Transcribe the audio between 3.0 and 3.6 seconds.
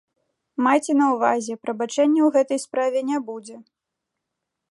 не будзе.